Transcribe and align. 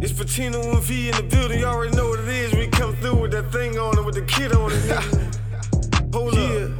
Pacino 0.00 0.74
and 0.74 0.82
V 0.82 1.08
in 1.08 1.16
the 1.16 1.22
building. 1.22 1.60
You 1.60 1.66
already 1.66 1.96
know 1.96 2.08
what 2.08 2.20
it 2.20 2.28
is. 2.28 2.52
We 2.54 2.66
come 2.66 2.94
through 2.96 3.16
with 3.16 3.30
that 3.32 3.52
thing 3.52 3.78
on 3.78 3.98
it 3.98 4.04
with 4.04 4.14
the 4.14 4.22
kid 4.22 4.52
on 4.52 4.70
it. 4.72 6.12
hold 6.14 6.34
up. 6.34 6.70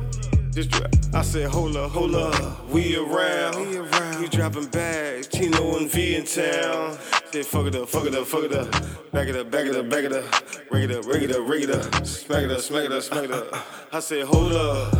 Just 0.52 0.70
drop. 0.70 0.90
I 1.12 1.22
said, 1.22 1.48
hold 1.48 1.76
up, 1.76 1.90
hold 1.90 2.14
up. 2.14 2.68
We 2.68 2.96
around. 2.96 3.56
We 3.68 3.76
around. 3.76 4.20
We 4.20 4.28
dropping 4.28 4.66
bags. 4.66 5.26
Tino 5.28 5.76
and 5.76 5.90
V 5.90 6.16
in 6.16 6.24
town. 6.24 6.98
Say, 7.32 7.42
fuck 7.42 7.66
it 7.66 7.74
up, 7.74 7.88
fuck 7.88 8.04
it 8.06 8.14
up, 8.14 8.26
fuck 8.26 8.44
it 8.44 8.52
up. 8.52 8.70
Back 9.12 9.28
it 9.28 9.36
up, 9.36 9.50
back 9.50 9.66
it 9.66 9.76
up, 9.76 9.88
back 9.88 10.04
it 10.04 10.12
up. 10.12 10.24
Rig 10.70 10.90
it 10.90 10.96
up, 10.96 11.06
rig 11.06 11.22
it 11.24 11.32
up, 11.32 11.48
rig 11.48 11.64
it 11.64 11.70
up. 11.70 12.06
Smack 12.06 12.44
it 12.44 12.50
up, 12.50 12.60
smack 12.60 12.84
it 12.84 12.92
up, 12.92 13.02
smack 13.02 13.24
it 13.24 13.32
up. 13.32 13.54
I 13.92 14.00
said, 14.00 14.24
hold 14.24 14.52
up. 14.52 14.94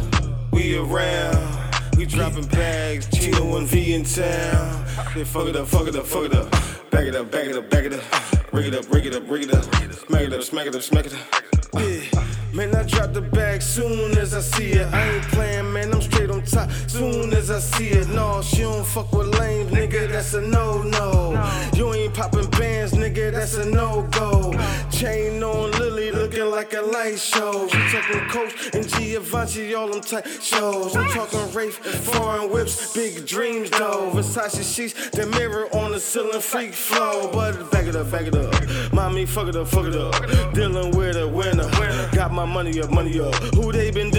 We 0.53 0.77
around. 0.77 1.64
We 2.05 2.11
dropping 2.11 2.45
bags, 2.49 3.09
Chino 3.19 3.57
and 3.57 3.67
V 3.67 3.95
in 3.95 4.05
town. 4.05 4.87
Say 5.15 5.25
fuck 5.25 5.49
it 5.49 5.57
up, 5.57 5.67
fuck 5.67 5.89
it 5.89 5.97
up, 5.97 6.05
fuck 6.05 6.27
it 6.27 6.35
up. 6.35 6.51
Back 6.91 7.07
it 7.07 7.17
up, 7.17 7.31
back 7.31 7.47
it 7.47 7.57
up, 7.57 7.71
back 7.71 7.85
it 7.85 7.95
up. 7.95 8.53
Rig 8.53 8.67
it 8.67 8.75
up, 8.75 8.93
rig 8.93 9.07
it 9.07 9.15
up, 9.15 9.31
rig 9.31 9.45
it 9.45 9.55
up. 9.55 9.65
Smack 9.95 10.21
it 10.21 10.35
up, 10.35 10.43
smack 10.43 10.67
it 10.67 10.75
up, 10.75 10.83
smack 10.83 11.07
it 11.07 11.15
up. 11.15 11.81
Yeah. 11.81 12.25
Man, 12.53 12.75
I 12.77 12.83
drop 12.83 13.15
the 13.15 13.23
bag 13.23 13.63
soon 13.63 14.19
as 14.19 14.35
I 14.35 14.41
see 14.41 14.73
it. 14.73 14.87
I 14.93 15.15
ain't 15.15 15.25
playing, 15.29 15.73
man, 15.73 15.95
I'm 15.95 16.03
straight 16.03 16.31
on 16.31 16.43
top 16.43 16.71
soon 16.87 17.33
as 17.33 17.51
I 17.51 17.59
see 17.59 17.89
it. 17.89 18.09
No, 18.11 18.43
she 18.43 18.59
don't 18.59 18.87
fuck 18.87 19.11
with 19.13 19.37
lame, 19.41 19.69
nigga, 19.69 20.07
that's 20.13 20.35
a 20.35 20.43
no 20.43 20.83
no. 20.83 21.33
You 21.75 21.95
ain't 21.95 22.13
popping 22.13 22.51
bands, 22.51 22.93
nigga, 22.93 23.33
that's 23.33 23.57
a 23.57 23.65
no 23.65 24.07
go. 24.13 24.53
Chain 24.93 25.43
on 25.43 25.71
Lily 25.73 25.94
looking 26.35 26.51
like 26.51 26.75
a 26.75 26.81
light 26.81 27.19
show. 27.19 27.69
She 27.69 27.79
talking 27.93 28.29
Coach 28.29 28.75
and 28.75 28.89
Giovanni, 28.89 29.75
all 29.75 29.89
them 29.89 30.01
tight 30.01 30.27
shows. 30.27 30.97
I'm 30.97 31.09
talking 31.11 31.53
Wraith, 31.53 31.77
foreign 31.77 32.51
whips, 32.51 32.93
big 32.93 33.27
dreams 33.27 33.71
though. 33.71 34.11
Versace 34.13 34.75
sheets, 34.75 35.11
the 35.11 35.27
mirror 35.27 35.67
on 35.75 35.93
the 35.93 36.01
ceiling, 36.01 36.41
freak 36.41 36.73
flow. 36.73 37.31
But 37.33 37.71
back 37.71 37.87
it 37.87 37.97
up, 37.97 38.11
back 38.11 38.27
it 38.27 38.35
up. 38.35 38.93
Mommy, 38.93 39.27
fuck 39.27 39.49
it 39.49 39.57
up, 39.57 39.69
fuck 39.69 39.87
it 39.87 39.95
up. 39.95 40.55
Dealing 40.55 40.97
with 40.97 41.17
a 41.17 41.29
winner. 41.29 41.69
Got 42.13 42.33
my 42.33 42.45
money 42.45 42.81
up, 42.81 42.91
money 42.91 43.21
up. 43.21 43.35
Who 43.55 43.73
they 43.73 43.91
been 43.91 44.11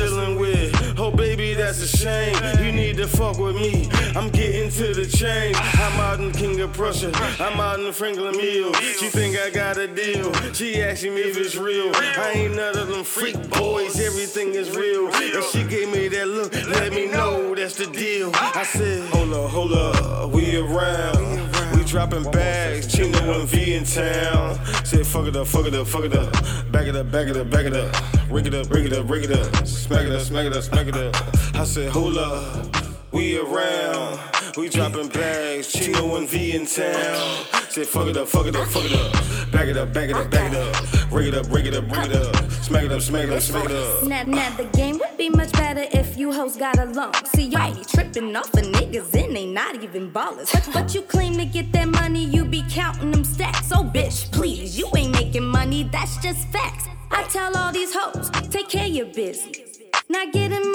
that's 1.66 1.82
a 1.82 1.98
shame. 1.98 2.36
You 2.64 2.72
need 2.72 2.98
to 2.98 3.08
fuck 3.08 3.40
with 3.40 3.56
me. 3.56 3.90
I'm 4.16 4.30
getting 4.30 4.70
to 4.70 4.94
the 4.94 5.08
change. 5.08 5.58
I'm 5.58 6.00
out 6.00 6.20
in 6.20 6.32
King 6.32 6.62
of 6.62 6.72
Prussia. 6.74 7.12
I'm 7.40 7.60
out 7.60 7.80
in 7.80 7.92
Franklin 7.92 8.38
Mills. 8.38 8.78
She 8.78 9.08
think 9.08 9.36
I 9.36 9.50
got 9.50 9.78
a 9.78 9.88
deal. 9.88 10.32
She 10.54 10.80
asking 10.84 11.16
me 11.16 11.22
if 11.22 11.38
it's 11.38 11.56
real. 11.56 11.92
I 11.96 12.34
ain't 12.36 12.56
none 12.56 12.78
of 12.78 12.88
them 12.88 13.04
freak 13.04 13.50
boys. 13.50 14.00
Everything 14.00 14.54
is 14.54 14.76
real. 14.78 15.08
And 15.08 15.44
she 15.46 15.64
gave 15.64 15.92
me 15.92 16.08
that 16.10 16.28
look. 16.28 16.54
Let 16.54 16.94
me 16.94 17.08
know 17.08 17.56
that's 17.56 17.76
the 17.76 17.88
deal. 17.88 18.30
I 18.36 18.64
said, 18.64 19.10
hold 19.10 19.34
up, 19.34 19.50
hold 19.50 19.74
up. 19.74 20.30
We 20.30 20.58
around. 20.58 21.65
Dropping 21.96 22.30
bags. 22.30 22.94
Chino 22.94 23.40
and 23.40 23.48
V 23.48 23.74
in 23.74 23.86
town. 23.86 24.60
Said, 24.84 25.08
fuck 25.08 25.28
it 25.28 25.36
up, 25.38 25.48
fuck 25.48 25.66
it 25.66 25.74
up, 25.74 25.88
fuck 25.88 26.04
it 26.04 26.14
up. 26.14 26.30
Back 26.70 26.88
it 26.88 26.96
up, 26.98 27.10
back 27.10 27.30
it 27.30 27.38
up, 27.38 27.50
back 27.50 27.64
it 27.64 27.74
up. 27.74 27.96
Rig 28.30 28.48
it 28.48 28.54
up, 28.54 28.70
rig 28.70 28.88
it 28.88 28.92
up, 28.92 29.10
rig 29.10 29.24
it 29.24 29.32
up. 29.32 29.66
Smack 29.66 30.06
it 30.06 30.12
up, 30.12 30.20
smack 30.20 30.46
it 30.46 30.52
up, 30.52 30.62
smack 30.62 30.88
it 30.88 30.98
up. 30.98 31.16
I 31.56 31.64
said, 31.64 31.90
hold 31.90 32.18
up. 32.18 32.76
We 33.14 33.38
around, 33.40 34.20
we 34.58 34.68
dropping 34.68 35.08
bags, 35.08 35.72
Chino 35.72 36.18
and 36.18 36.28
V 36.28 36.58
in 36.58 36.66
town. 36.66 37.46
Say 37.76 37.84
fuck 37.84 38.08
it 38.08 38.16
up, 38.16 38.30
fuck 38.30 38.46
it 38.46 38.56
up, 38.56 38.70
fuck 38.70 38.86
it 38.86 38.94
up. 38.94 39.52
Back 39.52 39.68
it 39.68 39.76
up, 39.76 39.92
back 39.92 40.10
it 40.10 40.16
up, 40.16 40.32
back 40.32 40.54
it 40.54 40.58
up. 40.58 41.12
Rig 41.12 41.28
it 41.28 41.34
up, 41.36 41.52
rig 41.52 41.66
it 41.66 41.74
up, 41.74 41.84
rig 41.92 42.10
it 42.10 42.16
up. 42.16 42.50
Smack 42.50 42.86
it 42.86 42.92
up, 42.94 43.02
smack 43.02 43.26
it 43.26 43.34
up, 43.34 43.42
smack 43.42 43.66
it 43.66 43.72
up. 43.74 44.04
Now, 44.04 44.24
now 44.24 44.50
the 44.56 44.64
game 44.64 44.98
would 44.98 45.18
be 45.18 45.28
much 45.28 45.52
better 45.52 45.86
if 45.92 46.18
you 46.18 46.32
hoes 46.32 46.56
got 46.56 46.80
along. 46.80 47.16
See, 47.34 47.48
y'all 47.48 47.76
be 47.76 47.84
tripping 47.84 48.34
off 48.34 48.54
of 48.54 48.62
niggas 48.62 49.14
and 49.22 49.36
they 49.36 49.46
not 49.46 49.84
even 49.84 50.10
ballers. 50.10 50.54
But, 50.54 50.70
but 50.74 50.96
you 50.96 51.02
claim 51.02 51.34
to 51.34 51.44
get 51.44 51.74
that 51.74 51.90
money, 51.90 52.24
you 52.24 52.46
be 52.46 52.64
counting 52.70 53.12
them 53.12 53.26
stacks. 53.26 53.70
Oh, 53.74 53.84
bitch, 53.84 54.32
please, 54.32 54.80
you 54.80 54.90
ain't 54.96 55.12
making 55.12 55.44
money, 55.44 55.84
that's 55.84 56.16
just 56.20 56.48
facts. 56.54 56.86
I 57.12 57.24
tell 57.24 57.58
all 57.58 57.74
these 57.74 57.94
hoes, 57.94 58.30
take 58.52 58.70
care 58.70 58.86
of 58.86 58.92
your 58.94 59.08
business. 59.08 59.80
Not 60.08 60.32
getting? 60.32 60.75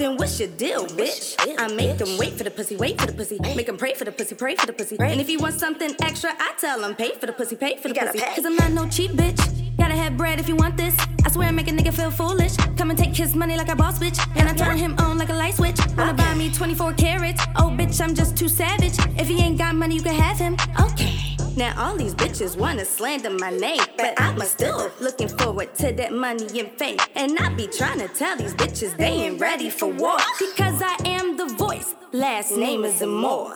Then 0.00 0.16
what's 0.16 0.40
your 0.40 0.48
deal, 0.48 0.86
bitch? 0.86 1.36
I 1.58 1.68
make 1.74 1.98
them 1.98 2.16
wait 2.16 2.32
for 2.32 2.42
the 2.42 2.50
pussy, 2.50 2.74
wait 2.74 2.98
for 2.98 3.06
the 3.06 3.12
pussy. 3.12 3.38
Make 3.54 3.66
them 3.66 3.76
pray 3.76 3.92
for 3.92 4.06
the 4.06 4.12
pussy, 4.12 4.34
pray 4.34 4.56
for 4.56 4.64
the 4.64 4.72
pussy. 4.72 4.96
And 4.98 5.20
if 5.20 5.28
you 5.28 5.38
want 5.38 5.60
something 5.60 5.94
extra, 6.00 6.30
I 6.40 6.54
tell 6.58 6.80
them 6.80 6.94
pay 6.94 7.12
for 7.16 7.26
the 7.26 7.34
pussy, 7.34 7.54
pay 7.54 7.76
for 7.76 7.88
the 7.88 7.94
pussy. 7.94 8.18
Cause 8.18 8.46
I'm 8.46 8.56
not 8.56 8.70
no 8.70 8.88
cheap 8.88 9.10
bitch. 9.10 9.38
Gotta 9.76 9.94
have 9.94 10.16
bread 10.16 10.40
if 10.40 10.48
you 10.48 10.56
want 10.56 10.78
this. 10.78 10.96
I 11.26 11.30
swear 11.30 11.48
I 11.48 11.50
make 11.50 11.68
a 11.68 11.72
nigga 11.72 11.92
feel 11.92 12.10
foolish. 12.10 12.56
Come 12.78 12.88
and 12.88 12.98
take 12.98 13.14
his 13.14 13.36
money 13.36 13.58
like 13.58 13.68
a 13.68 13.76
boss 13.76 13.98
bitch. 13.98 14.18
And 14.36 14.48
I 14.48 14.54
turn 14.54 14.78
him 14.78 14.98
on 15.00 15.18
like 15.18 15.28
a 15.28 15.34
light 15.34 15.56
switch. 15.56 15.78
Wanna 15.98 16.14
buy 16.14 16.34
me 16.34 16.50
24 16.50 16.94
carats? 16.94 17.42
Oh, 17.56 17.68
bitch, 17.70 18.00
I'm 18.00 18.14
just 18.14 18.38
too 18.38 18.48
savage. 18.48 18.96
If 19.18 19.28
he 19.28 19.38
ain't 19.42 19.58
got 19.58 19.74
money, 19.74 19.96
you 19.96 20.02
can 20.02 20.14
have 20.14 20.38
him. 20.38 20.56
Okay. 20.80 21.09
Now 21.56 21.74
all 21.76 21.96
these 21.96 22.14
bitches 22.14 22.56
wanna 22.56 22.84
slander 22.84 23.30
my 23.30 23.50
name, 23.50 23.80
but 23.96 24.20
I'ma 24.20 24.44
still 24.44 24.90
looking 25.00 25.28
forward 25.28 25.74
to 25.76 25.92
that 25.92 26.12
money 26.12 26.60
and 26.60 26.70
fame. 26.78 26.98
And 27.16 27.38
I 27.38 27.48
be 27.54 27.66
trying 27.66 27.98
to 27.98 28.08
tell 28.08 28.36
these 28.36 28.54
bitches 28.54 28.96
they 28.96 29.10
ain't 29.24 29.40
ready 29.40 29.68
for 29.68 29.86
war 29.88 30.16
because 30.38 30.80
I 30.82 30.96
am 31.04 31.36
the 31.36 31.46
Voyce. 31.46 31.94
Last 32.12 32.56
name 32.56 32.84
is 32.84 33.02
Amore. 33.02 33.54